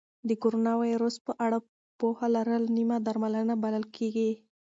[0.27, 1.57] د کرونا ویروس په اړه
[1.99, 4.29] پوهه لرل نیمه درملنه بلل کېږي.